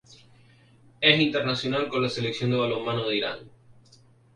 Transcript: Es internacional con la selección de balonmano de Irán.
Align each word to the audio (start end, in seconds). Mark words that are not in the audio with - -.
Es 0.99 1.19
internacional 1.19 1.87
con 1.87 2.01
la 2.01 2.09
selección 2.09 2.49
de 2.49 2.57
balonmano 2.57 3.07
de 3.07 3.17
Irán. 3.17 3.39